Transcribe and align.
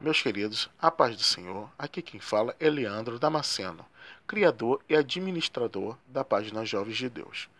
Meus 0.00 0.22
queridos, 0.22 0.70
a 0.80 0.90
paz 0.90 1.14
do 1.14 1.22
Senhor, 1.22 1.70
aqui 1.78 2.00
quem 2.00 2.18
fala 2.18 2.56
é 2.58 2.70
Leandro 2.70 3.18
Damasceno, 3.18 3.84
criador 4.26 4.80
e 4.88 4.96
administrador 4.96 5.94
da 6.06 6.24
página 6.24 6.64
Jovens 6.64 6.96
de 6.96 7.10
Deus. 7.10 7.50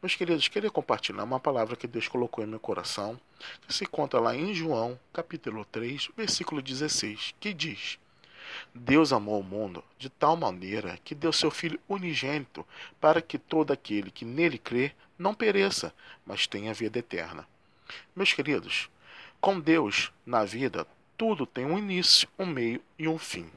Meus 0.00 0.14
queridos, 0.14 0.46
queria 0.46 0.70
compartilhar 0.70 1.24
uma 1.24 1.40
palavra 1.40 1.74
que 1.74 1.88
Deus 1.88 2.06
colocou 2.06 2.44
em 2.44 2.46
meu 2.46 2.60
coração, 2.60 3.20
que 3.66 3.74
se 3.74 3.84
conta 3.84 4.20
lá 4.20 4.32
em 4.36 4.54
João, 4.54 4.96
capítulo 5.12 5.64
3, 5.64 6.10
versículo 6.16 6.62
16, 6.62 7.34
que 7.40 7.52
diz: 7.52 7.98
Deus 8.72 9.12
amou 9.12 9.40
o 9.40 9.42
mundo 9.42 9.82
de 9.98 10.08
tal 10.08 10.36
maneira 10.36 11.00
que 11.02 11.16
deu 11.16 11.32
seu 11.32 11.50
Filho 11.50 11.80
unigênito 11.88 12.64
para 13.00 13.20
que 13.20 13.38
todo 13.40 13.72
aquele 13.72 14.12
que 14.12 14.24
nele 14.24 14.56
crê 14.56 14.92
não 15.18 15.34
pereça, 15.34 15.92
mas 16.24 16.46
tenha 16.46 16.72
vida 16.72 17.00
eterna. 17.00 17.44
Meus 18.14 18.32
queridos, 18.32 18.88
com 19.40 19.58
Deus 19.58 20.12
na 20.24 20.44
vida 20.44 20.86
tudo 21.18 21.44
tem 21.44 21.66
um 21.66 21.76
início, 21.76 22.28
um 22.38 22.46
meio 22.46 22.80
e 22.96 23.08
um 23.08 23.18
fim. 23.18 23.50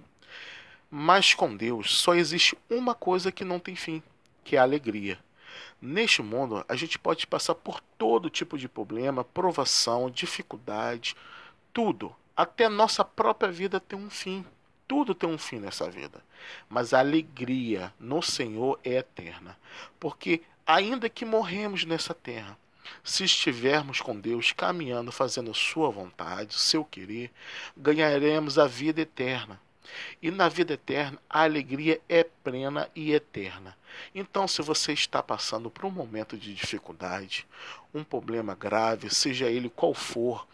Mas 0.90 1.36
com 1.36 1.56
Deus 1.56 1.96
só 2.00 2.16
existe 2.16 2.58
uma 2.68 2.96
coisa 2.96 3.32
que 3.32 3.46
não 3.46 3.60
tem 3.60 3.76
fim, 3.76 4.02
que 4.44 4.56
é 4.56 4.60
a 4.60 4.64
alegria. 4.64 5.20
Neste 5.80 6.22
mundo, 6.24 6.66
a 6.68 6.76
gente 6.76 6.98
pode 6.98 7.26
passar 7.28 7.54
por 7.56 7.80
todo 7.98 8.30
tipo 8.30 8.58
de 8.58 8.68
problema, 8.68 9.24
provação, 9.24 10.10
dificuldade, 10.10 11.16
tudo. 11.72 12.14
Até 12.36 12.68
nossa 12.68 13.06
própria 13.06 13.52
vida 13.52 13.80
tem 13.80 13.98
um 13.98 14.10
fim. 14.10 14.44
Tudo 14.88 15.14
tem 15.14 15.30
um 15.30 15.38
fim 15.38 15.60
nessa 15.60 15.90
vida. 15.90 16.22
Mas 16.68 16.94
a 16.94 17.00
alegria 17.00 17.94
no 18.00 18.22
Senhor 18.22 18.80
é 18.84 18.96
eterna. 18.98 19.58
Porque, 20.00 20.42
ainda 20.66 21.10
que 21.10 21.24
morremos 21.24 21.86
nessa 21.86 22.14
terra, 22.14 22.58
se 23.04 23.24
estivermos 23.24 24.02
com 24.02 24.20
Deus, 24.20 24.52
caminhando, 24.52 25.12
fazendo 25.12 25.54
Sua 25.54 25.90
vontade, 25.90 26.54
seu 26.54 26.84
querer, 26.84 27.32
ganharemos 27.76 28.58
a 28.58 28.68
vida 28.68 29.02
eterna. 29.02 29.60
E 30.22 30.32
na 30.32 30.48
vida 30.48 30.74
eterna, 30.74 31.20
a 31.30 31.44
alegria 31.44 32.00
é 32.08 32.24
plena 32.24 32.90
e 32.96 33.12
eterna. 33.12 33.78
Então, 34.16 34.48
se 34.48 34.62
você 34.62 34.94
está 34.94 35.22
passando 35.22 35.70
por 35.70 35.86
um 35.86 35.92
momento 35.92 36.38
de 36.38 36.54
dificuldade, 36.54 37.46
um 37.94 38.04
problema 38.04 38.56
grave, 38.56 39.14
seja 39.14 39.50
ele 39.50 39.70
qual 39.70 39.94
for, 39.94 40.48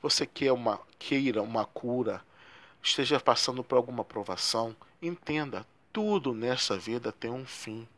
você 0.00 0.24
quer 0.26 0.52
uma, 0.52 0.80
queira 0.98 1.42
uma 1.42 1.64
cura, 1.64 2.22
esteja 2.82 3.18
passando 3.18 3.64
por 3.64 3.76
alguma 3.76 4.04
provação, 4.04 4.76
entenda, 5.02 5.66
tudo 5.92 6.32
nessa 6.32 6.76
vida 6.76 7.10
tem 7.10 7.30
um 7.30 7.44
fim 7.44 7.88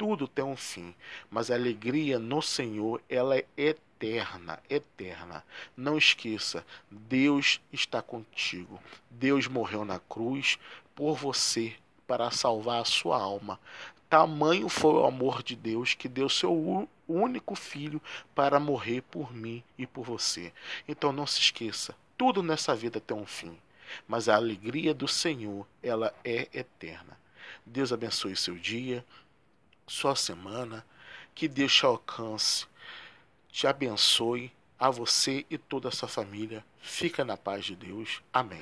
tudo 0.00 0.26
tem 0.26 0.42
um 0.42 0.56
fim, 0.56 0.94
mas 1.30 1.50
a 1.50 1.54
alegria 1.54 2.18
no 2.18 2.40
Senhor, 2.40 3.02
ela 3.06 3.36
é 3.36 3.44
eterna, 3.54 4.58
eterna. 4.70 5.44
Não 5.76 5.98
esqueça, 5.98 6.64
Deus 6.90 7.60
está 7.70 8.00
contigo. 8.00 8.80
Deus 9.10 9.46
morreu 9.46 9.84
na 9.84 9.98
cruz 9.98 10.58
por 10.94 11.16
você 11.16 11.74
para 12.06 12.30
salvar 12.30 12.80
a 12.80 12.84
sua 12.86 13.20
alma. 13.20 13.60
Tamanho 14.08 14.70
foi 14.70 14.94
o 14.94 15.04
amor 15.04 15.42
de 15.42 15.54
Deus 15.54 15.92
que 15.92 16.08
deu 16.08 16.30
seu 16.30 16.88
único 17.06 17.54
filho 17.54 18.00
para 18.34 18.58
morrer 18.58 19.02
por 19.02 19.34
mim 19.34 19.62
e 19.76 19.86
por 19.86 20.06
você. 20.06 20.50
Então 20.88 21.12
não 21.12 21.26
se 21.26 21.40
esqueça, 21.40 21.94
tudo 22.16 22.42
nessa 22.42 22.74
vida 22.74 23.02
tem 23.02 23.14
um 23.14 23.26
fim, 23.26 23.54
mas 24.08 24.30
a 24.30 24.36
alegria 24.36 24.94
do 24.94 25.06
Senhor, 25.06 25.66
ela 25.82 26.14
é 26.24 26.48
eterna. 26.54 27.20
Deus 27.66 27.92
abençoe 27.92 28.34
seu 28.34 28.54
dia, 28.54 29.04
sua 29.90 30.14
semana. 30.14 30.86
Que 31.34 31.48
Deus 31.48 31.74
te 31.74 31.84
alcance, 31.84 32.66
te 33.50 33.66
abençoe, 33.66 34.52
a 34.78 34.88
você 34.88 35.44
e 35.50 35.58
toda 35.58 35.88
a 35.88 35.92
sua 35.92 36.08
família. 36.08 36.64
Fica 36.80 37.24
na 37.24 37.36
paz 37.36 37.64
de 37.64 37.74
Deus. 37.74 38.22
Amém. 38.32 38.60